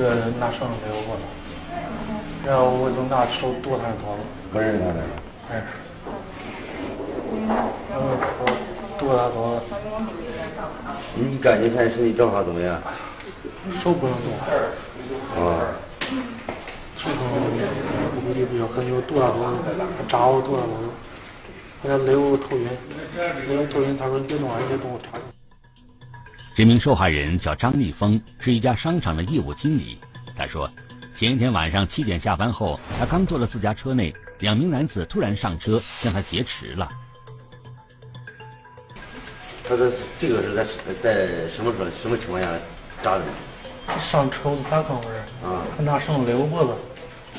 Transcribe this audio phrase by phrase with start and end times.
[0.00, 1.24] 个拿绳勒我了，
[2.46, 4.20] 然后我就拿手剁他的头了。
[4.50, 5.00] 不认识他的？
[5.52, 5.66] 认识。
[7.90, 8.02] 然后
[8.40, 8.44] 我
[8.98, 9.60] 剁他头。
[11.14, 12.80] 你感觉他身体状况怎么样？
[13.82, 14.32] 手不能动。
[15.36, 15.76] 啊。
[16.96, 17.60] 手不能动，
[18.16, 19.52] 我估计比较狠，就剁他头，
[20.08, 20.72] 扎我剁他头，
[21.82, 22.68] 给他勒我头晕，
[23.48, 25.39] 勒我头晕，他说你别动啊，你别动，我扎你。
[26.54, 29.98] 这名受害人叫张立峰，是一家商场的业务经理。
[30.36, 30.68] 他说，
[31.14, 36.90] 前一天晚上七点下班后，他刚坐到自家车内，两名男子突然上车将他劫持了。
[39.62, 40.64] 他说这个是在
[41.02, 42.48] 在什么时候、什么情况下
[43.02, 43.30] 扎的你？
[44.10, 46.72] 上车子打坑儿，啊，他拿绳勒我脖子。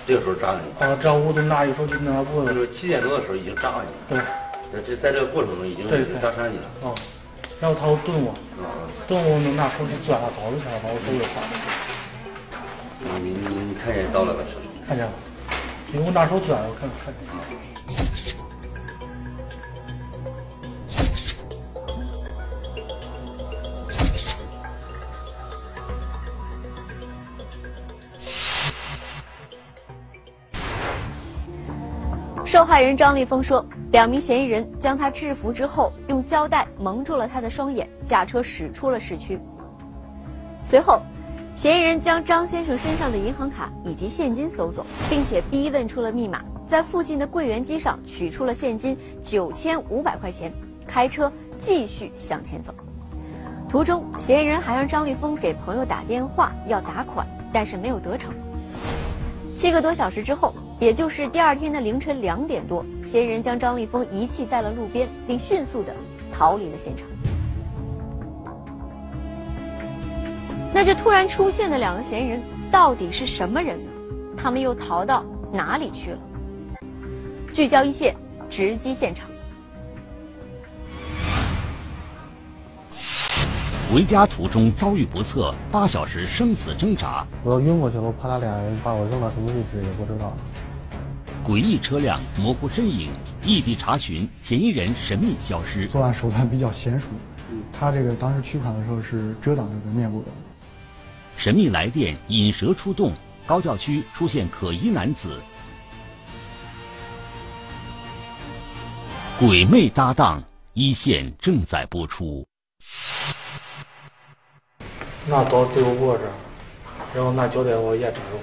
[0.07, 0.85] 这个时候扎的你？
[0.85, 2.53] 啊，这样我就拿一手就拿脖子。
[2.53, 4.15] 就是七点多的时候已经扎了你。
[4.15, 4.23] 对。
[4.73, 6.63] 在这在这个过程中已经已经扎伤你了。
[6.81, 6.95] 哦。
[7.61, 8.33] 然后他又蹲我，
[9.07, 11.47] 蹲我能拿手去攥他刀子去，把我手给划了。
[13.21, 13.37] 你你
[13.69, 14.39] 你看见刀了吧？
[14.87, 15.13] 看见了，
[15.93, 17.60] 因为我拿手攥，我看看见。
[32.45, 33.65] 受害人张立峰说。
[33.91, 39.37] 两名嫌疑人将他制服之后，用胶带蒙住了他的双眼，驾车驶出了市区。
[40.63, 41.01] 随后，
[41.57, 50.53] 嫌疑人将张先生身上的银行卡以及现金搜走，并且逼问出了密码，在附近的柜员机上取出了现金九千五百块钱，
[50.87, 52.73] 开车继续向前走。
[53.67, 58.33] 途中，嫌疑人还让张立峰给朋友打电话要打款，但是没有得逞。
[59.53, 60.53] 七个多小时之后。
[60.81, 65.93] 也就是第二天的凌晨两点多，嫌疑人将张立峰遗弃在了路边，并迅速的
[66.31, 67.07] 逃离了现场。
[70.73, 72.41] 那这突然出现的两个嫌疑人
[72.71, 73.91] 到底是什么人呢？
[74.35, 76.19] 他们又逃到哪里去了？
[77.53, 78.15] 聚焦一线，
[78.49, 79.29] 直击现场。
[83.93, 87.23] 回家途中遭遇不测，八小时生死挣扎。
[87.43, 90.33] 我要晕过去了，我怕他俩人把我扔到什么位置也不知道。
[91.43, 93.09] 诡异车辆，模糊身影，
[93.43, 95.87] 异地查询，嫌疑人神秘消失。
[95.87, 97.09] 作案手段比较娴熟，
[97.73, 100.27] 他这个当时取款的时候是遮挡这个面部的。
[101.37, 103.13] 神秘来电，引蛇出洞，
[103.47, 105.35] 高教区出现可疑男子，
[109.39, 112.45] 鬼魅搭档，一线正在播出。
[115.27, 116.23] 那刀对我握着，
[117.15, 118.37] 然后拿胶带我也扎住，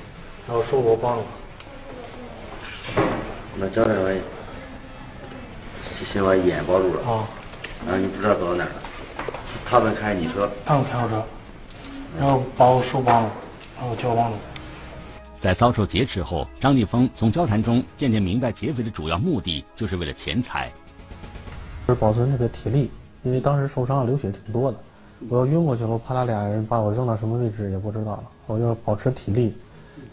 [0.48, 1.22] 然后手给我绑住。
[3.60, 4.10] 那胶带把
[6.12, 7.28] 先把眼包住了啊，
[7.84, 8.82] 然后你不知道走到哪儿了。
[9.66, 11.22] 他们开你车，他们开我车，
[12.18, 13.30] 然后把我手绑了，
[13.78, 14.38] 把我脚绑了。
[15.38, 20.70] 在遭受劫持后，张立峰从交谈中渐渐明白，劫匪的主要目的就是为了钱财。
[21.86, 22.88] 就是保存这个体力，
[23.24, 24.78] 因为当时受伤流血挺多的，
[25.28, 29.52] 我要晕过去了，我怕他俩人把我扔到什么位置也不知道了，我要保持体力，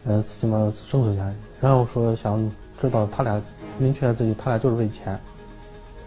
[0.05, 1.35] 嗯，起码生存下去。
[1.61, 2.51] 然后说想。
[2.79, 3.41] 知道他俩
[3.77, 5.19] 明确自己，他俩就是为钱，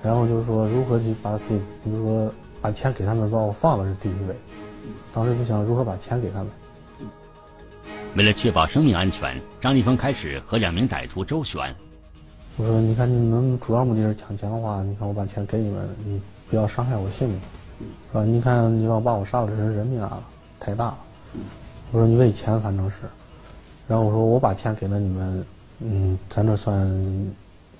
[0.03, 4.35] 然后就是说如何去把给，比如说把钱给他们，把我放了是第一位。
[5.13, 6.49] 当时就想如何把钱给他们。
[8.17, 11.75] 为了确保生命安全，张立峰开始和两名歹徒周旋。
[12.57, 17.39] 我说：“你看你们主要目的是抢钱的话，你看我把钱给你们，你不要伤害我性命，
[18.11, 18.25] 是吧？
[18.25, 20.21] 你看你要把我杀了，这是人命啊，
[20.59, 20.99] 太大了。”
[21.93, 22.97] 我说：“你为钱反正是。”
[23.87, 25.45] 然后我说：“我把钱给了你们。”
[25.81, 26.89] 嗯，咱这算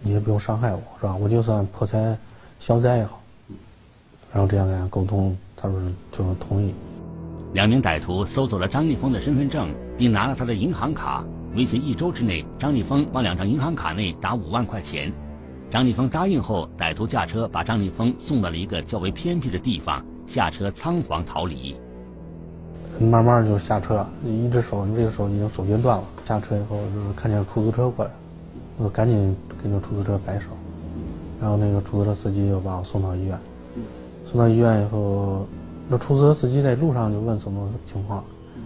[0.01, 1.17] 你也不用伤害我，是吧？
[1.17, 2.17] 我就算破财
[2.61, 3.21] 消灾也好。
[4.33, 5.81] 然后这样跟他沟通，他说
[6.13, 6.73] 就是同意。
[7.55, 11.25] 两名歹徒搜走了张立峰的身份证，并拿了他的银行卡，
[11.55, 15.13] 威胁一周之内张立峰往两张银行卡内打五万块钱。
[15.71, 21.75] 张立峰答应后，歹徒驾车把张立峰送到了一个较为偏僻的地方，下车仓皇逃离。
[23.07, 26.05] 慢慢就下车，一只手，你这个手已经手筋断了。
[26.25, 28.11] 下车以后就是看见出租车过来，
[28.77, 30.49] 我赶紧跟着出租车摆手，
[31.41, 33.39] 然后那个出租车司机又把我送到医院。
[34.27, 35.47] 送到医院以后，
[35.89, 38.23] 那出租车司机在路上就问什么情况，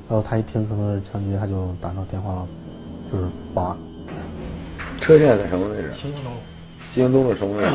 [0.08, 2.44] 然后他一听说是枪击，他就打上电话，
[3.12, 3.76] 就是报案。
[5.00, 5.92] 车现在在什么位置？
[6.00, 6.32] 新兴东。
[6.94, 7.70] 新兴东是什么位置？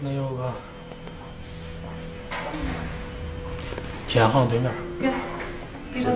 [0.00, 0.50] 那有个
[4.08, 4.70] 建行对面。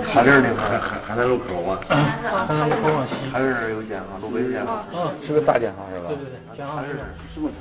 [0.05, 1.79] 海林那块海海南路口吗？
[1.89, 3.15] 海南路口往西。
[3.33, 4.85] 海林有建行，路北有建行。
[4.93, 6.07] 嗯，是个大建行是吧？
[6.09, 6.93] 对对对，建行是
[7.35, 7.55] 什么车？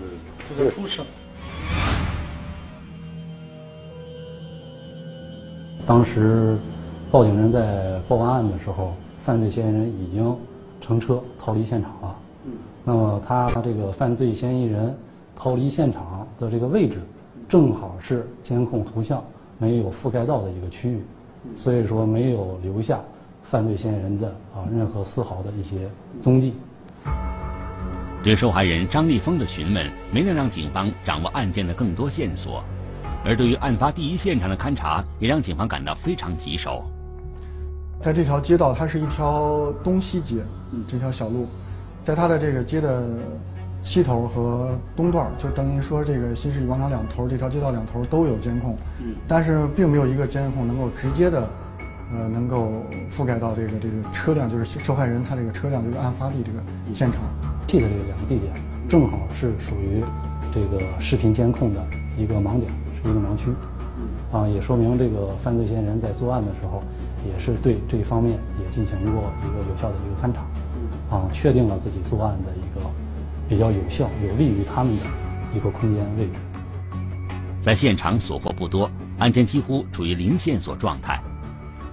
[0.56, 1.04] 这个出生。
[5.88, 6.58] 当时
[7.12, 8.96] 报警人在报完案的时候，
[9.26, 10.38] 犯罪嫌疑人已经
[10.80, 12.16] 乘车逃离现场了。
[12.86, 14.96] 那么他这个犯罪嫌疑人
[15.36, 17.00] 逃离现场的这个位置，
[17.50, 19.24] 正好是监控图像
[19.58, 21.04] 没有覆盖到的一个区域，
[21.56, 23.00] 所以说没有留下
[23.44, 25.90] 犯罪嫌疑人的啊任何丝毫的一些
[26.22, 26.54] 踪迹。
[28.24, 32.64] 对受害人张立峰的询问，没能让警方掌握案件的更多线索，
[33.26, 36.86] 而对于案发第一现场的勘查，也让警方感到非常棘手。
[38.02, 40.38] 在这条街道，它是一条东西街，
[40.88, 41.48] 这条小路，
[42.06, 43.04] 在它的这个街的
[43.84, 48.78] 西头和东段，就等于说这个新世纪广场两头，这条街道两头都有监控，
[49.28, 51.48] 但是并没有一个监控能够直接的，
[52.12, 52.72] 呃，能够
[53.10, 56.60] 覆盖到这个这个车辆，就是受害人他这个车辆这个案发地这个
[56.92, 57.22] 现场。
[57.66, 58.54] 记的这两个地点，
[58.90, 60.04] 正好是属于
[60.52, 61.82] 这个视频监控的
[62.18, 62.72] 一个盲点，
[63.02, 63.52] 是一个盲区，
[64.32, 66.84] 啊，也说明这个犯罪嫌疑人在作案的时候，
[67.26, 72.86] 也是对这一方面也进行过一个有效的一个勘查，啊，确定了自己作案的一个
[73.54, 75.06] 比较有效、有利于他们的
[75.56, 76.32] 一个空间位置。
[77.62, 78.90] 在现场所获不多，
[79.20, 81.22] 案件几乎处于零线索状态。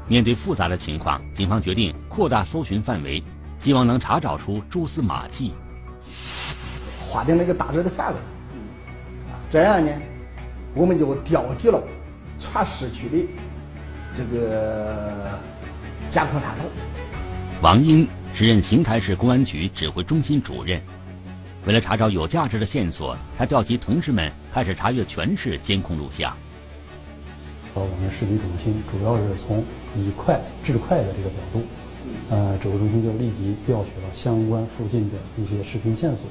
[0.08, 3.22] 面对复杂的情况，警方决定扩大搜寻范围。
[3.58, 5.52] 希望能查找出蛛丝马迹，
[6.98, 8.18] 划定了一个大致的范围。
[9.50, 9.92] 这样呢，
[10.74, 11.78] 我们就调集了
[12.38, 13.28] 全市区的
[14.14, 15.38] 这个
[16.08, 16.64] 监控探头。
[17.60, 20.80] 王英时任邢台市公安局指挥中心主任，
[21.66, 26.34] 为了查找有价值的线索，他调集同事们开始查阅全市监控录像。
[27.74, 29.62] 呃，我们视频中心主要是从
[29.94, 31.60] 以快制快的这个角度。
[32.30, 36.26] 呃，指挥中心就立即调取了相关附近的一些视频线索。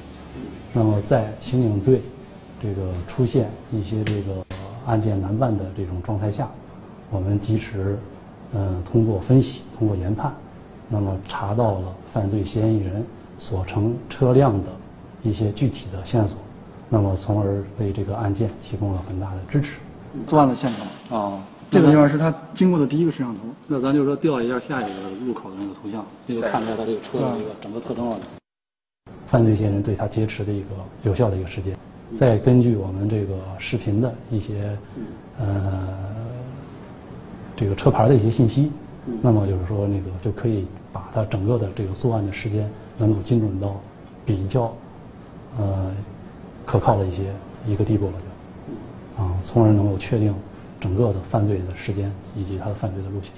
[0.72, 2.02] 那么，在刑警队
[2.60, 4.44] 这个出现一些这个
[4.84, 6.50] 案件难办的这种状态下，
[7.08, 7.96] 我们及时
[8.52, 10.34] 嗯通过分析、通过研判，
[10.88, 13.06] 那么查到了犯罪嫌疑人
[13.38, 14.70] 所乘车辆的
[15.22, 16.38] 一些具体的线索，
[16.88, 19.78] 那么从而为这个案件提供了很大的支持。
[20.26, 20.70] 作案的现
[21.08, 21.42] 场啊。
[21.70, 23.42] 这个地方是他经过的第一个摄像头。
[23.68, 28.18] 那咱就说调一下下一个入口的那个图像，那就看出来他这个车的一个整个特征了。
[29.24, 30.66] 犯罪嫌疑人对他劫持的一个
[31.04, 31.76] 有效的一个时间，
[32.16, 34.76] 再根据我们这个视频的一些
[35.38, 35.88] 呃
[37.54, 38.72] 这个车牌的一些信息，
[39.22, 42.68] 那么就是说那个就可以把他整个的这个作案的时间
[42.98, 43.80] 能够精准到
[44.26, 44.74] 比较
[45.60, 45.94] 呃
[46.64, 47.24] 可靠的一些
[47.66, 48.12] 一个地步了，
[49.16, 50.34] 就啊，从而能够确定。
[50.82, 53.34] 整个的犯罪的时间以及他的犯罪的路线。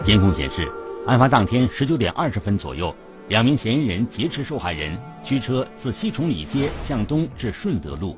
[0.00, 0.70] 监控显示，
[1.08, 2.94] 案发当天十九点二十分左右，
[3.26, 8.16] 两名嫌疑人劫持受害人，驱车自西崇礼街向东至顺德路，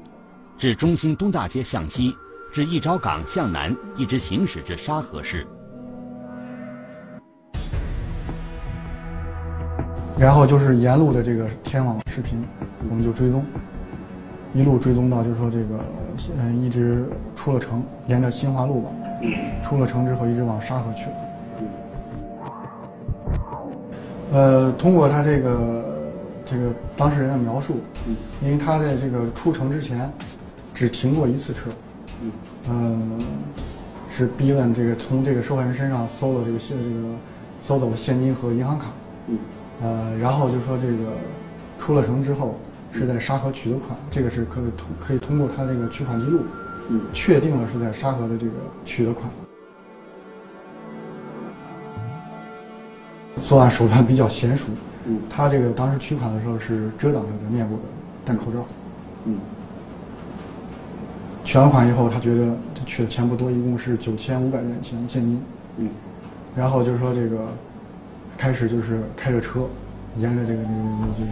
[0.58, 2.14] 至中兴东大街向西，
[2.52, 5.46] 至一招港向南，一直行驶至沙河市。
[10.18, 12.42] 然后就是沿路的这个天网视频，
[12.88, 13.44] 我们就追踪。
[14.54, 15.84] 一路追踪到，就是说这个，
[16.38, 17.04] 嗯，一直
[17.34, 18.90] 出了城，沿着新华路吧，
[19.64, 21.16] 出了城之后一直往沙河去了。
[24.32, 26.10] 呃，通过他这个
[26.46, 27.80] 这个当事人的描述，
[28.40, 30.08] 因为他在这个出城之前
[30.72, 31.70] 只停过一次车，
[32.70, 33.18] 嗯，
[34.08, 37.14] 是逼问这个从这个受害人身上搜了这个现这个
[37.60, 38.86] 搜走了现金和银行卡，
[39.82, 41.12] 呃，然后就说这个
[41.78, 42.56] 出了城之后。
[42.96, 46.44] 是在沙河取的款，这个是可以通可以通过他这个取款记录，
[46.90, 48.52] 嗯，确定了是在沙河的这个
[48.84, 49.28] 取的款。
[53.43, 54.69] 作案手段比较娴熟，
[55.06, 57.82] 嗯，他这个当时取款的时候是遮挡着的面部的，
[58.24, 58.64] 戴口罩，
[59.24, 59.40] 嗯。
[61.43, 65.43] 取完款以后，他觉得他取的钱不多，一共是九千五百元钱现金，
[65.78, 65.90] 嗯。
[66.54, 67.48] 然后就是说这个，
[68.36, 69.67] 开始就是开着车，
[70.17, 71.31] 沿着这个这个就是。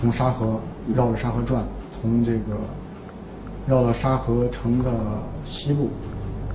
[0.00, 0.60] 从沙河
[0.94, 2.58] 绕着沙河转，从这个
[3.66, 4.92] 绕到沙河城的
[5.46, 5.88] 西部，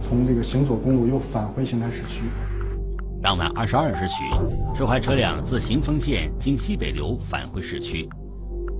[0.03, 2.21] 从这个行左公路又返回邢台市区。
[3.23, 4.23] 当晚二十二时许，
[4.77, 8.07] 受害车辆自行丰县经西北流返回市区。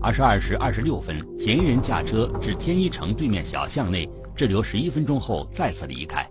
[0.04, 6.30] 二十二时二十六分，嫌疑人驾车至天一城对面小巷内滞留十一分钟后再次离开。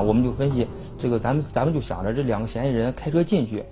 [0.00, 0.66] 我们就分析
[0.98, 3.64] 这个，咱们咱们就想着这两个嫌疑人开车进去。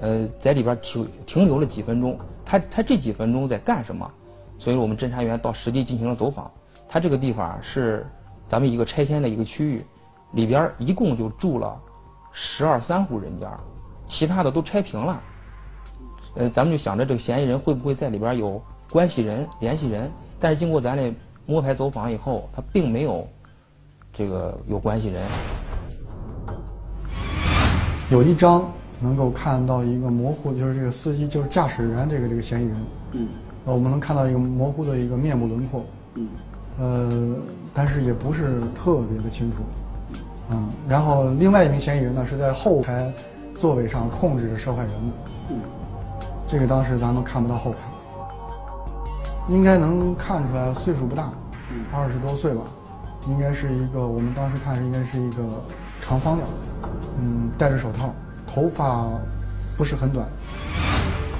[0.00, 4.10] 呃，在里边停停留了几分钟，他他这几分钟在干什么？
[4.58, 6.50] 所以我们侦查员到实地进行了走访。
[6.88, 8.06] 他这个地方是
[8.46, 9.84] 咱们一个拆迁的一个区域，
[10.32, 11.78] 里边一共就住了
[12.32, 13.48] 十二三户人家，
[14.06, 15.22] 其他的都拆平了。
[16.36, 20.10] 呃，咱们就想着这个嫌疑人会不会在里边有关系人、联系人？
[20.40, 21.12] 但是经过咱的
[21.44, 23.26] 摸排走访以后，他并没有
[24.12, 24.28] 这。
[24.28, 25.22] 个有关系人。
[28.10, 32.76] 有一张能够看到一个模糊，就是这个司机，就是驾驶员这个这个嫌疑人。
[33.12, 33.28] 嗯。
[33.64, 35.84] 呃，我们能看到一个模糊的一个面部轮廓。
[36.14, 36.28] 嗯。
[36.78, 37.36] 呃，
[37.72, 39.62] 但是也不是特别的清楚。
[40.50, 40.68] 嗯。
[40.88, 43.12] 然后另外一名嫌疑人呢，是在后排
[43.58, 45.14] 座位上控制着受害人的。
[45.50, 45.60] 嗯。
[46.48, 47.78] 这个当时咱们看不到后排。
[49.48, 51.32] 应该能看出来岁数不大，
[51.92, 52.62] 二十多岁吧。
[53.28, 55.42] 应该是一个，我们当时看应该是一个
[56.00, 56.48] 长方脸，
[57.18, 58.14] 嗯，戴着手套，
[58.46, 59.06] 头发
[59.76, 60.26] 不是很短。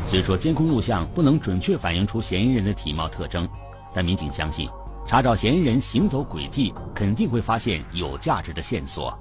[0.06, 3.48] 虽说监控录像不能准确反映出嫌疑人的体貌特征，
[3.94, 4.68] 但民警相信，
[5.06, 9.16] 查找嫌疑人行走轨迹肯定会发现有价值的线索。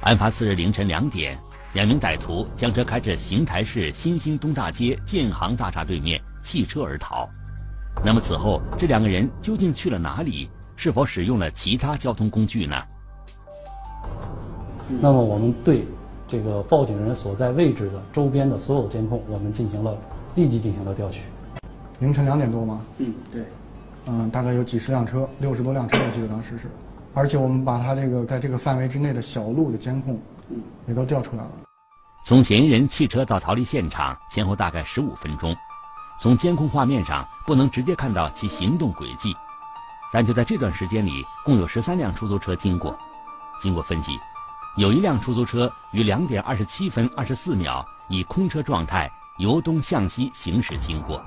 [0.00, 1.38] 案发次日凌晨两点，
[1.74, 7.28] 两名歹徒将车开至邢台市新兴东大街建行大厦对面，弃车而逃。
[8.04, 10.48] 那么此后这两个人究竟去了哪里？
[10.82, 12.74] 是否使用了其他交通工具呢？
[15.00, 15.86] 那么我们对
[16.26, 19.96] 这个报警人所在位置的周边的所有监控，我们进行了
[20.34, 21.22] 立即进行了调取。
[22.00, 22.80] 凌晨两点多吗？
[22.98, 23.44] 嗯，对。
[24.06, 26.68] 嗯，大概有几十辆车，六十多辆车，我记得当时是。
[27.14, 31.50] 而且我们把他这个在这个范围之内的小路的监控，嗯，也都调出来了。
[32.24, 35.54] 从嫌疑人汽车到逃离现场前后大概十五分钟，
[36.18, 39.32] 从监控画面上不能直接看到其行动轨迹。
[40.12, 42.94] 但就在这段时间里，共有十三辆出租车经过。
[43.58, 44.12] 经过分析，
[44.76, 51.22] 有一辆出租车于两点二十七分二十四秒以空车状态由东向西行驶经过，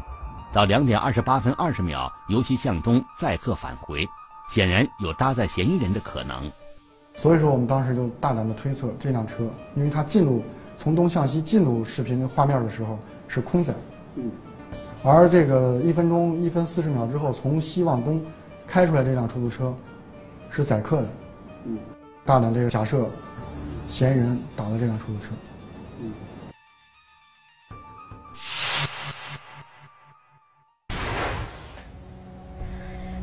[0.53, 4.07] 到两点二十八分二十秒由西向东载客返回，
[4.49, 6.51] 显然有搭载嫌疑人的可能。
[7.15, 10.43] 所以说，我们当时就大胆的推测，这辆车，因为它进入
[10.77, 13.73] 从东向西进入视频画面的时候是空载，
[14.15, 14.29] 嗯，
[15.01, 18.23] 而这个一分钟一分四十秒之后从西往东。
[18.67, 19.74] 开出来这辆出租车
[20.50, 21.07] 是载客的，
[21.65, 21.77] 嗯，
[22.25, 23.05] 大胆这个假设，
[23.88, 25.29] 嫌疑人打了这辆出租车，
[26.01, 26.12] 嗯，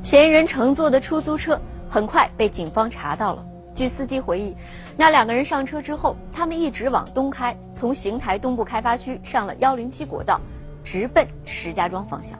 [0.03, 3.47] 嫌疑人乘坐的出租车很快被警方查到了。
[3.75, 4.55] 据司机回忆，
[4.97, 10.41] 那两个人上车之后，他们一直往东开，从邢台东部开发区上了幺零七国道，
[10.85, 12.39] 直奔石家庄方向。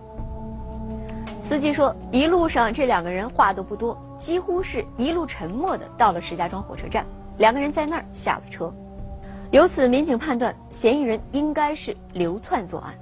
[1.42, 7.04] 司机说，一路上这两个人话都不多，几乎是一路沉默的到了石家庄火车站，
[7.38, 8.72] 两个人在那儿下了车。
[9.50, 12.94] 由此，民警判断嫌疑人应该是流窜作案。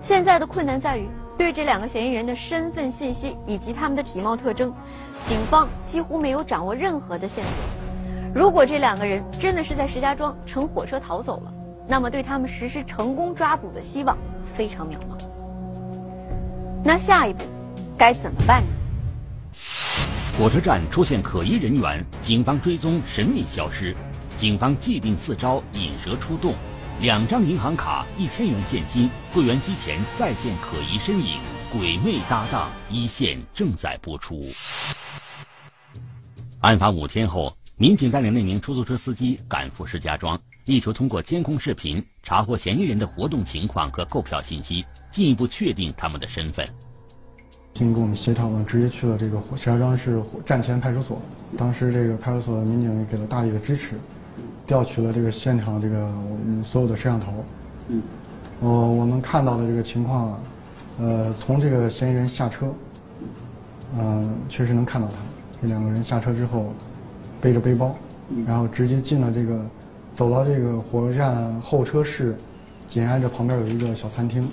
[0.00, 4.72] 现在的困难在于，对这两个嫌疑人的身份信息以及他们的体貌特征，
[5.26, 8.32] 警方几乎没有掌握任何的线索。
[8.34, 11.52] 如果这两个人真的是在石家庄乘火车逃走了，
[11.86, 15.22] 那么对他们实施成功抓捕的希望非常渺茫。
[16.84, 17.44] 那下一步
[17.96, 18.68] 该怎么办呢？
[20.36, 23.94] 火车站出现可疑人员，警方追踪神秘消失，
[24.36, 26.54] 警方既定四招引蛇出洞，
[27.00, 31.38] 两张银行卡、一千元现金，柜员机前再现可疑身影，
[31.70, 34.48] 鬼魅搭档一线正在播出。
[36.62, 40.40] 案发五天后，民警带领那名出租车司机赶赴石家庄。
[40.66, 46.64] 力求通过监控视频查获嫌疑人的活动情况和购票信息，进一步确定他们的身份。
[47.74, 51.20] 经过我们协调，我们直接去了这个石家庄市站前派出所。
[51.58, 53.96] 当时这个派出所的民警也给了大力的支持，
[54.64, 57.44] 调取了这个现场这个我们所有的摄像头。
[57.88, 58.00] 嗯。
[58.60, 60.38] 呃，我们看到的这个情况，
[61.00, 62.72] 呃，从这个嫌疑人下车，
[63.98, 65.14] 嗯，确实能看到他。
[65.60, 66.72] 这两个人下车之后，
[67.40, 67.96] 背着背包，
[68.46, 69.60] 然后直接进了这个。
[70.14, 72.36] 走到这个火车站候车室，
[72.86, 74.48] 紧挨着旁边有一个小餐厅。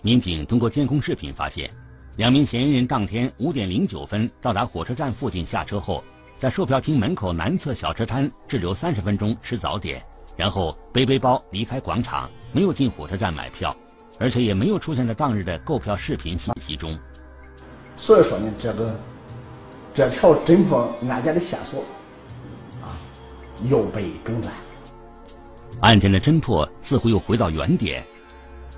[0.00, 1.70] 民警通过监控视频发现，
[2.16, 6.02] 两名嫌疑人当天五点零九分到达火车站附近下车后，
[6.38, 10.02] 在售票厅门口南侧小吃摊滞留三十分钟吃早点，
[10.36, 13.76] 然后背背包离开广场，没有进火车站买票，
[14.18, 16.98] 而且也没有出现在当日的购票视频信息中。
[17.96, 18.98] 所以说呢，这个
[19.94, 21.84] 这条侦破案件的线索。
[23.68, 24.52] 又被中断。
[25.80, 28.04] 案件的侦破似乎又回到原点，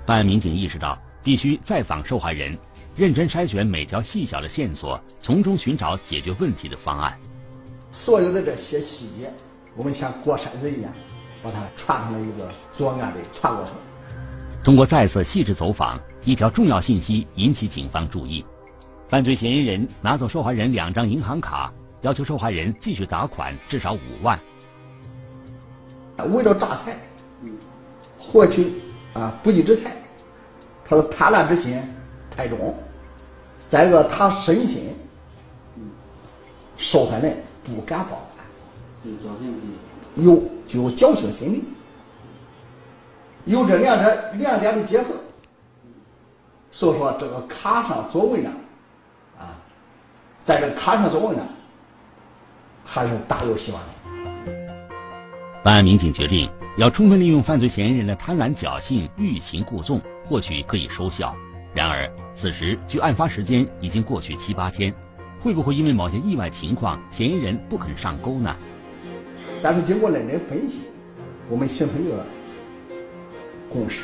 [0.05, 2.57] 办案民警意识到必须再访受害人，
[2.95, 7.15] 认真筛选每条细小的线索，从中寻找解决问题的方案。
[7.91, 9.31] 所有的这些细节，
[9.75, 10.91] 我们像过筛子一样，
[11.43, 13.75] 把它串成了一个作案的全过程。
[14.63, 18.43] 通过再次细致走访，一条重要信息引起警方注意：
[19.07, 24.39] 犯罪嫌疑人拿走受害人两张银行卡，要求受害人继续打款至少五万。
[26.23, 26.97] 为了诈财，
[28.17, 28.81] 获取
[29.13, 29.91] 啊不义之财，
[30.83, 31.81] 他的贪婪之心
[32.29, 32.75] 太重。
[33.67, 34.95] 再一个，他深信
[36.77, 38.45] 受害人不敢报案，
[40.15, 41.63] 有就有侥幸心理，
[43.45, 45.15] 有这两者两点的结合，
[46.69, 48.53] 所以说这个卡上做文章，
[49.39, 49.57] 啊，
[50.39, 51.45] 在这卡上做文章，
[52.85, 53.87] 还是大有希望的。
[55.65, 61.35] 办案民警决定要充分利用犯罪嫌疑人的贪婪侥幸、欲擒故纵，或许可以收效。
[61.73, 64.93] 然而，此时距案发时间已经过去七八天，
[65.39, 68.55] 会不会因为某些意外情况，嫌疑人不肯上钩呢？
[69.63, 70.81] 但是经过认真分析，
[71.49, 72.23] 我们形成一个
[73.67, 74.03] 共识，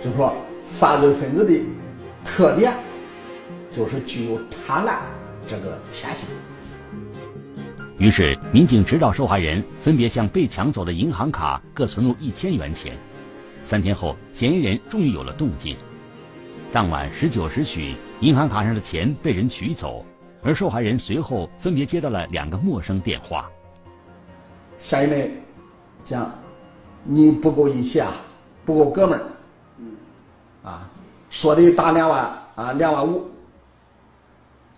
[0.00, 0.32] 就是说，
[0.64, 1.60] 犯罪分子的
[2.24, 2.72] 特点
[3.72, 4.98] 就是具有贪婪
[5.44, 6.28] 这个天性。
[7.98, 12.96] 于是，民警指导受害人分别向被抢走的银行卡各存入一千元钱。
[13.64, 15.76] 三天后，嫌疑人终于有了动静。
[16.72, 20.06] 当晚十九时许，银行卡上的钱被人取走，
[20.44, 23.50] 而受害人随后分别接到了两个陌生电话。
[24.78, 25.32] 下一位
[26.04, 26.30] 讲
[27.02, 28.12] ：“你不够义气啊，
[28.64, 29.24] 不够哥们儿。”
[29.78, 29.96] 嗯，
[30.62, 30.88] 啊，
[31.30, 32.20] 说的打两万
[32.54, 33.28] 啊，两万五。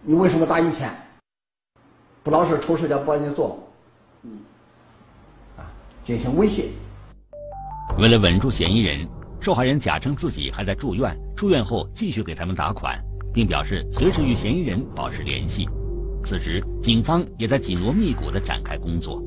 [0.00, 0.90] 你为什么打一千？
[2.22, 3.56] 不老实，抽时间把你做了，
[4.24, 4.38] 嗯，
[5.56, 5.64] 啊，
[6.02, 6.64] 进行威胁。
[7.98, 9.08] 为了稳住嫌疑人，
[9.40, 15.66] 受害人假称自己还在住院，出院后继续给他们打款，并表示随时与嫌疑人保持联系。
[16.22, 19.22] 此时，警方也在紧锣密鼓地展开工作。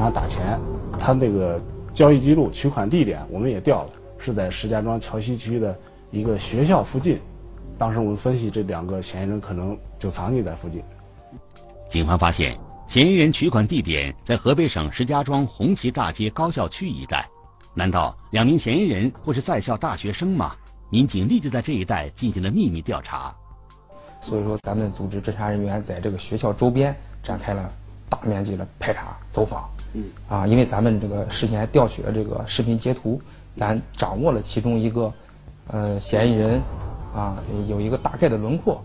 [0.00, 0.58] 上打钱，
[0.98, 1.60] 他那个
[1.92, 5.78] 交易记录、取款地点我们也调了，是在石家庄桥西区的
[6.10, 7.20] 一个学校附近。
[7.78, 10.82] 当时我们分析，这两个嫌疑人可能就藏匿在附近。
[11.88, 17.28] 警方发现，嫌疑人取款地点在河北省石家庄红旗大街高校区一带。
[17.72, 20.54] 难道两名嫌疑人会是在校大学生吗？
[20.90, 23.34] 民警立即在这一带进行了秘密调查。
[24.20, 27.72] 所以说，咱们组织侦查人员在这个学校周边展开了。
[28.10, 30.04] 大面积的排查走访，嗯。
[30.28, 33.18] 啊，因为咱们这个事先调取了这个视频截图，
[33.56, 35.10] 咱掌握了其中一个
[35.68, 36.60] 呃嫌疑人，
[37.14, 38.82] 啊有一个大概的轮廓，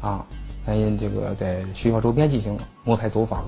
[0.00, 0.24] 啊，
[0.66, 3.44] 咱这个在学校周边进行摸排走访，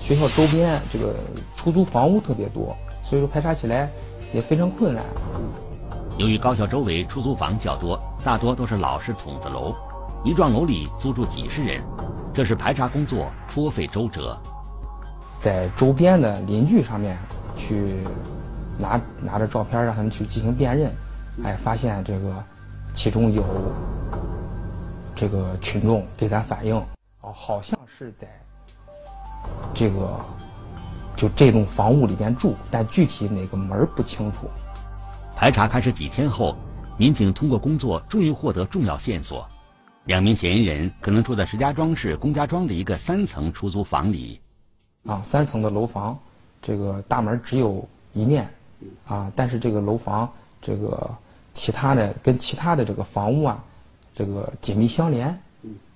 [0.00, 1.14] 学校周边这个
[1.54, 3.88] 出租房屋特别多，所以说排查起来
[4.34, 5.04] 也非常困难。
[6.18, 9.74] 由于高校周围出租房较多，大多都是老式筒子楼，
[10.24, 11.82] 一幢楼里租住几十人。
[12.32, 14.38] 这是排查工作颇费周折，
[15.40, 17.18] 在周边的邻居上面
[17.56, 18.04] 去
[18.78, 20.92] 拿拿着照片让他们去进行辨认，
[21.42, 22.32] 哎，发现这个
[22.94, 23.44] 其中有
[25.14, 26.76] 这个群众给咱反映，
[27.22, 28.28] 哦，好像是在
[29.74, 30.20] 这个
[31.16, 34.48] 就这栋房屋里边住，但具体哪个门不清楚。
[35.34, 36.54] 排查开始几天后，
[36.96, 39.44] 民警通过工作终于获得重要线索。
[40.04, 44.40] 两名嫌疑人可能住在石家庄市龚家庄的一个三层出租房里，
[45.04, 46.18] 啊，三层的楼房，
[46.62, 48.48] 这个大门只有一面，
[49.06, 50.28] 啊，但是这个楼房
[50.60, 51.10] 这个
[51.52, 53.62] 其他的跟其他的这个房屋啊，
[54.14, 55.38] 这个紧密相连，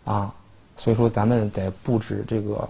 [0.04, 0.34] 啊，
[0.76, 2.68] 所以说咱们在布置这个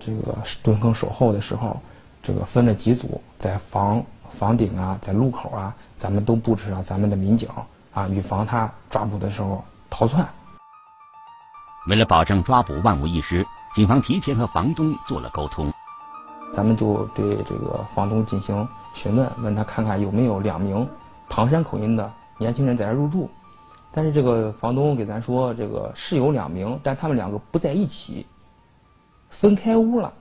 [0.00, 1.78] 这个蹲坑守候的时候，
[2.22, 7.46] 这个分了几组，在房房顶啊，在路口啊，咱们都布置上咱们的民警
[7.92, 10.26] 啊，预防他抓捕的时候逃窜。
[11.86, 15.72] 为了保证抓捕万无一失，警方提前和房东做了沟通。
[16.52, 20.86] 咱们就对这个房东进行询问，问他看看有没有两名
[21.28, 23.30] 唐山口音的年轻人在这入住。
[23.92, 28.26] 但是这个房东给咱说，这个是有两名，但他们两个不在一起，
[29.30, 30.12] 分开屋了。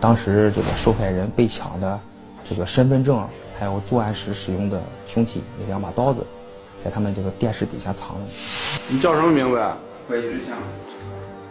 [0.00, 1.98] 当时这个受害人被抢的
[2.44, 3.26] 这个身份证，
[3.58, 6.24] 还有作案时使用的凶器那两把刀子，
[6.76, 8.20] 在他们这个电视底下藏着。
[8.88, 9.60] 你叫什么名字？
[10.08, 10.56] 何志强。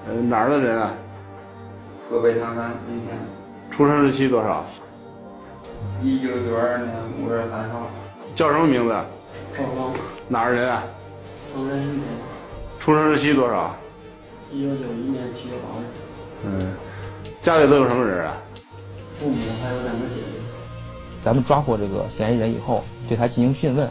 [0.07, 0.91] 呃，哪儿的人啊？
[2.09, 3.17] 河北唐山丰田。
[3.69, 4.65] 出生日期多少？
[6.01, 6.89] 一九九二年
[7.21, 7.89] 五月三号。
[8.33, 8.95] 叫什么名字？
[9.57, 9.93] 赵刚。
[10.29, 10.83] 哪儿人啊？
[11.53, 12.01] 唐山丰田。
[12.79, 13.75] 出生日期多少？
[14.53, 15.83] 一九九一年七月八日。
[16.45, 16.73] 嗯。
[17.47, 18.35] 家里都有什么人啊？
[19.09, 20.21] 父母还有两个姐姐。
[21.21, 23.89] 咱们抓获这个嫌疑人以后，对他进行讯问。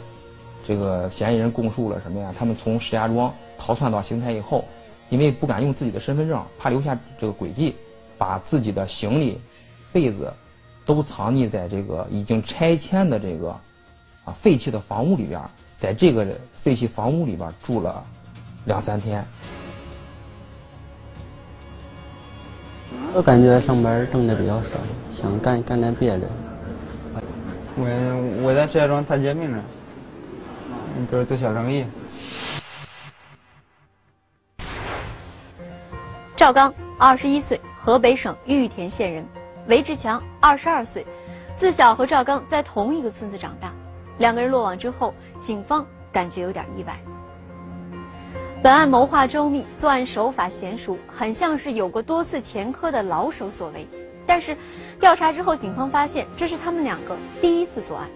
[0.62, 2.35] 这个嫌疑人供述了什么呀？
[2.38, 4.62] 他们从石家庄逃窜到邢台以后，
[5.09, 7.75] 因为不敢用自己的身份证，怕留下这个轨迹，
[8.19, 9.40] 把自己的行李、
[9.90, 10.31] 被子
[10.85, 13.59] 都藏匿在这个已经拆迁的这个
[14.27, 15.40] 啊废弃的房屋里边，
[15.79, 18.05] 在这个废弃房屋里边住了
[18.66, 19.25] 两三天。
[23.14, 24.79] 我感觉上班挣的比较少，
[25.12, 26.29] 想干干点别的。
[27.79, 29.62] 我我在石家庄摊煎饼呢，
[31.11, 31.87] 就是做小生意。
[36.35, 39.25] 赵刚，二十一岁，河北省玉田县人；
[39.66, 41.07] 韦志强，二十二岁，
[41.55, 43.72] 自小和赵刚在同一个村子长大。
[44.18, 46.99] 两个人落网之后，警方感觉有点意外。
[48.62, 53.87] 本案谋划周密，作案手法娴熟，很像是有过多次前科的老手所为。
[54.27, 54.57] 但是，
[54.99, 58.09] 调查之后，警方发现这是他们两个第一次作案。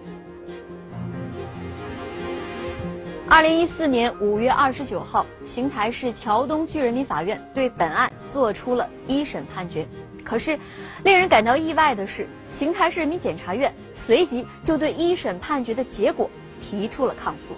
[3.29, 9.87] 二零一四年五月二十九号，邢台市桥东区人民法院对本案作出了一审判决。
[10.21, 10.59] 可是，
[11.05, 17.55] 令人感到意外的是，邢台市人民检察院随即就对一审判决的结果提出了抗诉。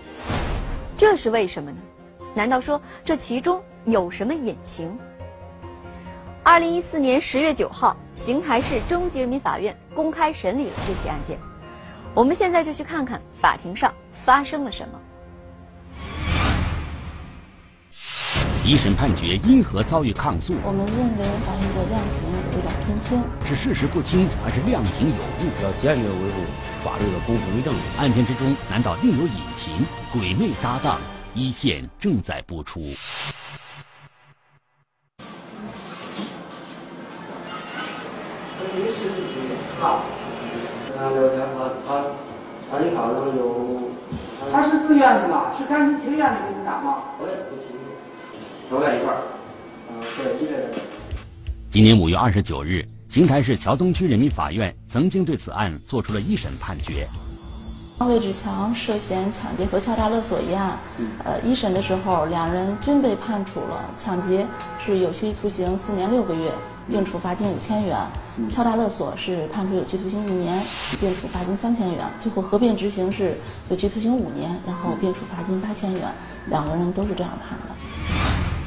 [0.96, 1.78] 这是为什么呢？
[2.36, 4.98] 难道说这其中有什么隐情？
[6.41, 11.38] 二零一四年十月九号，邢台市中级人民法院公开审理了这起案件。
[12.13, 15.00] 我们现在就去看看法庭上发生了什么。
[18.65, 20.54] 一审判决因何遭遇抗诉？
[20.63, 25.52] 我们认为法院的量刑有点偏轻，是事实不清还是量刑有误？
[25.62, 26.41] 要坚决维护
[26.84, 27.78] 法律的公平正义。
[28.00, 29.86] 案件之中难道另有隐情？
[30.12, 31.00] 鬼魅搭档，
[31.36, 32.93] 一线正在播出。
[39.80, 40.04] 好，
[44.52, 45.52] 他是自愿的吗？
[45.58, 47.04] 是甘心情愿的给你打吗？
[48.69, 49.22] 都在一块儿。
[51.69, 57.08] 今年五月二十九日，邢台市桥东区人民法院曾经对此案作出了一审判决。
[58.07, 60.77] 魏志强涉嫌抢劫和敲诈勒索一案，
[61.23, 64.45] 呃，一审的时候，两人均被判处了抢劫
[64.83, 66.51] 是有期徒刑四年六个月，
[66.89, 67.97] 并处罚金五千元；
[68.49, 70.63] 敲诈勒索是判处有期徒刑一年，
[70.99, 72.05] 并处罚金三千元。
[72.19, 73.37] 最后合并执行是
[73.69, 76.01] 有期徒刑五年，然后并处罚金八千元。
[76.47, 77.75] 两个人都是这样判的。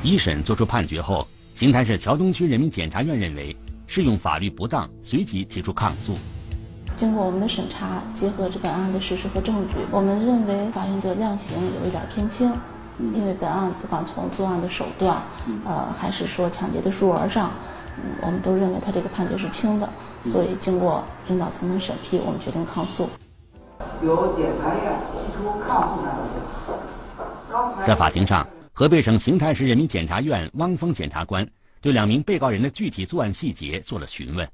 [0.03, 6.17] 一审作出判决后，邢台市桥东区人民检察院认为适用法律不当，随即提出抗诉。
[6.97, 12.51] 经过我们的审查，结合这本案的事实和证据，我们认为法院的量刑有一点偏轻，
[12.99, 15.21] 因为本案不管从作案的手段，
[15.67, 17.51] 呃，还是说抢劫的数额上，
[17.99, 19.87] 嗯，我们都认为他这个判决是轻的，
[20.25, 23.07] 所以经过领导层的审批，我们决定抗诉。
[24.03, 26.23] 由检察院提出抗诉难度。
[27.87, 31.47] 在法庭上，河北省邢台市人民检察院汪峰检察官
[31.83, 34.49] 对两名被告人的具体作案细节做了询问。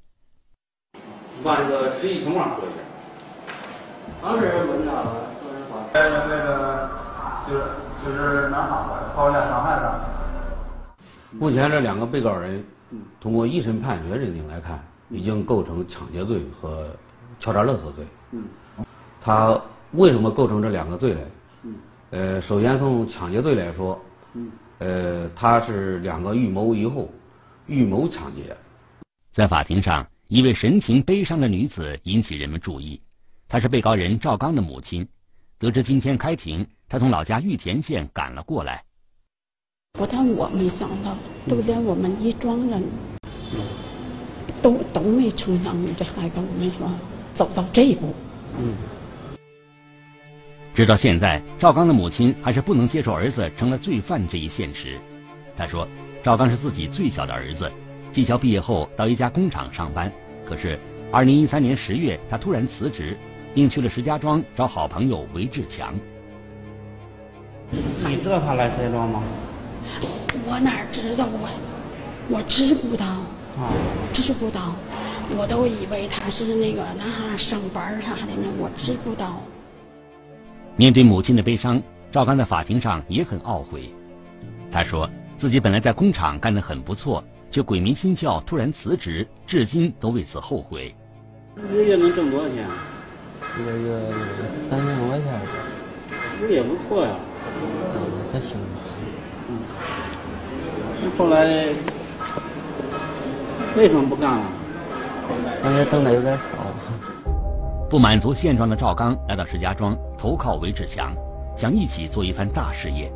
[1.42, 2.78] 把这个实际情况说一下。
[4.22, 4.92] 当时问他
[5.40, 6.88] 说实话，那个
[7.48, 7.62] 就是
[8.04, 10.00] 就是拿他抛下伤害的。
[11.32, 12.64] 目前这两个被告人，
[13.20, 14.78] 通过一审判决认定来看，
[15.08, 16.88] 已经构成抢劫罪和
[17.40, 18.06] 敲诈勒索罪。
[18.30, 18.44] 嗯，
[19.20, 19.58] 他
[19.92, 21.20] 为什么构成这两个罪呢？
[21.62, 21.74] 嗯，
[22.10, 24.00] 呃，首先从抢劫罪来说，
[24.34, 27.08] 嗯，呃，他是两个预谋以后，
[27.66, 28.56] 预谋抢劫。
[29.32, 30.06] 在法庭上。
[30.32, 32.98] 一位神情悲伤的女子引起人们注意，
[33.48, 35.06] 她是被告人赵刚的母亲。
[35.58, 38.82] 得知今天开庭，她从老家玉田县赶了过来。
[39.92, 41.14] 不但我没想到，
[41.46, 42.82] 都连我们一庄人，
[44.62, 46.90] 都都没成想这孩子，我们说
[47.34, 48.14] 走到这一步。
[48.58, 48.74] 嗯。
[50.74, 54.98] 直到现在，赵刚的母亲还是不能接受儿子成了罪犯这一现实。
[55.54, 55.86] 他说
[56.24, 57.70] ：“赵刚是自己最小的儿子，
[58.10, 60.10] 技校毕业后到一家工厂上班。”
[60.44, 60.78] 可是，
[61.10, 63.16] 二零一三年十月，他突然辞职，
[63.54, 65.94] 并去了石家庄找好朋友韦志强。
[67.70, 69.22] 你知道他来石家庄吗？
[70.46, 71.48] 我哪知道啊？
[72.28, 73.72] 我知不道，啊
[74.12, 74.74] 知不道。
[75.34, 79.40] 我都以为他是那个那上班啥的呢，我知不道。
[80.76, 83.90] 面对母亲的悲伤，赵刚在法庭上也很懊悔。
[84.70, 87.22] 他说自己本来在工厂干得很不错。
[87.52, 90.94] 却鬼迷心窍，突然辞职，至今都为此后悔。
[91.70, 92.66] 一个月能挣多少钱？
[93.60, 94.00] 一个月
[94.70, 95.38] 三千多块钱。
[96.40, 97.12] 不也不错呀。
[98.32, 98.56] 还行。
[99.50, 99.58] 嗯。
[101.18, 101.66] 后来
[103.76, 104.46] 为什么不干了？
[105.62, 106.42] 感觉挣的有点少。
[107.90, 111.14] 不满足现状的赵刚来到石家庄投靠韦志强，
[111.54, 113.12] 想一起做一番大事业。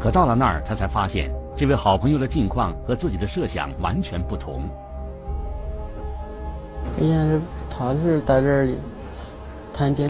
[0.00, 1.30] 可到了那儿，他才发现。
[1.60, 4.62] 这位好朋友的近况和自己的设想完全不同。
[6.98, 8.66] 以前是他是在这儿
[9.70, 10.08] 谈电，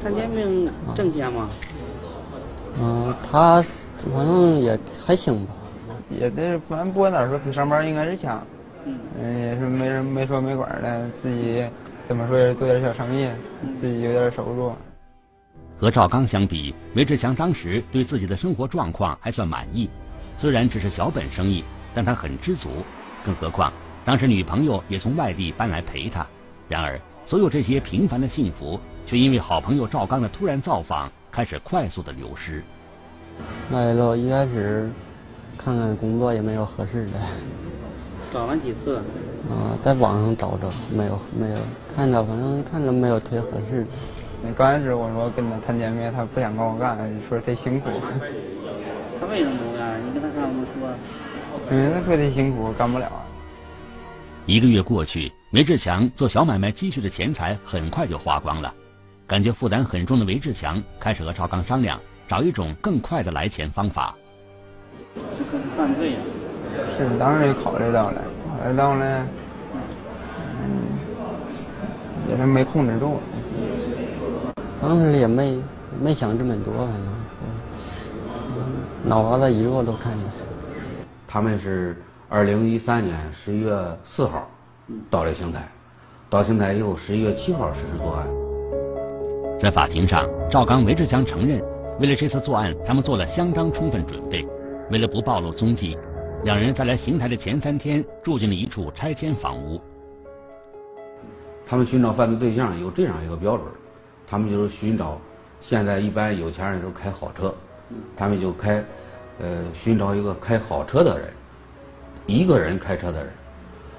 [0.00, 1.48] 谭建明挣钱吗？
[2.80, 3.60] 嗯，他
[4.14, 5.52] 反正也还行吧。
[6.08, 8.40] 也得，反正不管咋说，比上班应该是强。
[8.84, 8.96] 嗯，
[9.40, 11.64] 也是没人没说没管的，自己
[12.06, 13.28] 怎么说也是做点小生意，
[13.80, 14.70] 自己有点收入。
[15.78, 19.90] 和赵刚相比，梅志强当时对自己的生活状况还算满意，
[20.38, 21.62] 虽然只是小本生意，
[21.94, 22.70] 但他很知足。
[23.22, 23.70] 更何况
[24.04, 26.26] 当时女朋友也从外地搬来陪他。
[26.66, 32.64] 然而，所有这些平凡的幸福，却因为好朋友赵刚的突然造访，开始快速的流失。
[33.70, 34.88] 来了一开始，
[35.58, 37.20] 看看工作也没有合适的。
[38.32, 38.96] 找完几次？
[39.50, 41.56] 啊，在网上找着，没有没有，
[41.94, 43.90] 看着反正看着没有特别合适的。
[44.42, 47.88] 那刚开始我说跟他谈见面，他不想跟我干，说忒辛苦。
[49.18, 50.00] 他为什么不干？
[50.06, 50.88] 你跟他干么说？
[51.70, 53.10] 嗯，他说忒辛苦，干不了。
[54.44, 58.72] 一个月过去，梅志强做小买卖积蓄的钱财很快就花光了，
[59.26, 64.14] 感觉负担很重的梅志强开始和赵刚商量，找一种更快的来钱方法。
[65.14, 66.18] 这可是犯罪呀！
[66.96, 69.26] 是，当时也考虑到了，考虑到了，
[70.62, 70.86] 嗯，
[72.28, 73.18] 也是没控制住。
[74.80, 75.58] 当时也没
[76.02, 77.04] 没想这么多，反正
[79.04, 80.22] 脑瓜子一热都看见。
[81.26, 81.96] 他们是
[82.28, 84.48] 二零一三年十一月四号
[85.10, 85.68] 到了邢台，
[86.28, 88.26] 到邢台以后十一月七号实施作案。
[89.58, 91.62] 在法庭上，赵刚、韦志强承认，
[91.98, 94.46] 为了这次作案，他们做了相当充分准备。
[94.90, 95.96] 为了不暴露踪迹，
[96.44, 99.80] 两人在来邢台的前三天住进了一处拆迁房屋。
[101.64, 103.66] 他们寻找犯罪对象有这样一个标准。
[104.26, 105.18] 他们就是寻找，
[105.60, 107.54] 现在一般有钱人都开好车，
[108.16, 108.84] 他们就开，
[109.38, 111.28] 呃，寻找一个开好车的人，
[112.26, 113.32] 一个人开车的人，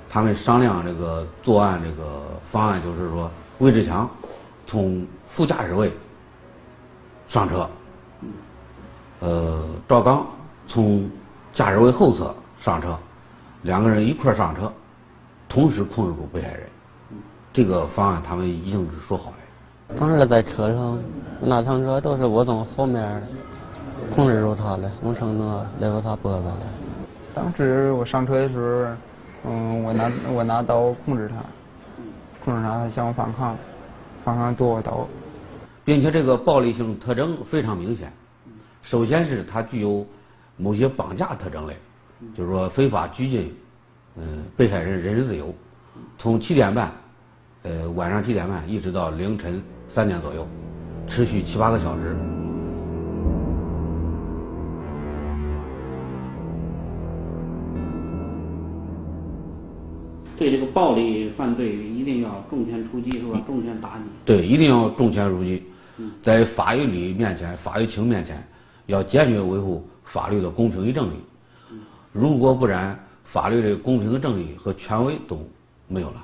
[0.09, 4.09] 他们商量这个作案这个方案，就是说，魏志强
[4.65, 5.91] 从副驾驶位
[7.27, 7.69] 上车，
[9.21, 10.27] 呃，赵刚
[10.67, 11.09] 从
[11.53, 12.99] 驾驶位后侧上车，
[13.61, 14.71] 两个人一块上车，
[15.47, 16.69] 同时控制住被害人，
[17.53, 19.36] 这个方案他们已经是说好了。
[19.95, 20.99] 当时在车上，
[21.39, 23.23] 那趟车都是我从后面
[24.13, 26.67] 控制住他的，用绳子勒住他脖子的。
[27.33, 31.35] 当时我上车的时候，嗯，我拿我拿刀控制他，
[32.43, 33.55] 控制他，他向我反抗，
[34.25, 35.07] 反抗剁我刀，
[35.85, 38.11] 并且这个暴力性特征非常明显。
[38.81, 40.05] 首先是他具有
[40.57, 41.75] 某些绑架特征类，
[42.35, 43.55] 就是说非法拘禁，
[44.15, 45.53] 嗯，被害人人身自由，
[46.17, 46.91] 从七点半，
[47.63, 49.63] 呃，晚上七点半一直到凌晨。
[49.87, 50.47] 三点左右，
[51.07, 52.15] 持续七八个小时。
[60.37, 63.41] 对这个暴力犯罪，一定要重拳出击，是吧？
[63.47, 64.03] 重拳打击。
[64.23, 65.63] 对，一定要重拳出击，
[66.21, 68.47] 在法律理面前、法律情面前，
[68.85, 71.17] 要坚决维护法律的公平与正义。
[72.13, 75.39] 如果不然，法律的公平和正义和权威都
[75.87, 76.23] 没有了，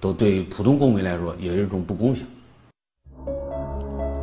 [0.00, 2.26] 都对普通公民来说也是一种不公平。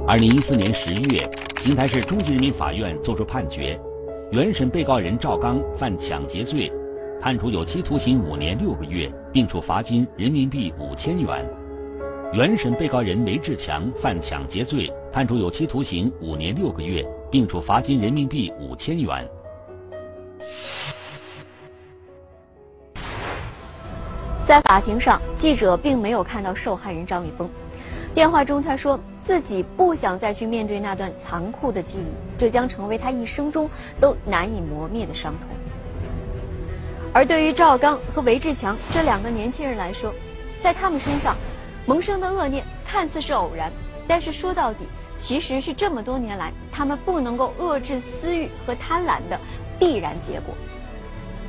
[0.07, 3.79] 二零一四年十月，邢台市中级人民法院作出判决，
[4.31, 6.71] 原审被告人赵刚犯抢劫罪，
[7.21, 11.45] 判处有期徒刑五年六个月，并处罚金人民币五千元；
[12.33, 19.29] 原审被告人韦志强犯抢劫罪，判处有期徒刑五年六个月，并处罚金人民币五千元。
[24.43, 27.47] 在法庭上，记者并没有看到受害人张立峰。
[28.13, 35.49] 电话中，他说自己不想再去面对那段残酷的记忆，这将成为他一生中都难以磨灭的伤痛。
[37.13, 40.13] 而对于赵刚和韦志强这两个年轻人来说，
[40.61, 41.35] 在他们身上
[41.85, 43.71] 萌生的恶念看似是偶然，
[44.07, 44.85] 但是说到底，
[45.17, 49.39] 其实是这么多年来他们不能够遏制私欲和贪婪的
[49.77, 50.55] 必然结果。